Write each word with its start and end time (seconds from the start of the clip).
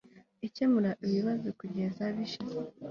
ikemura 0.47 0.91
ibibazo 1.05 1.47
kugeza 1.59 2.03
bishize 2.15 2.57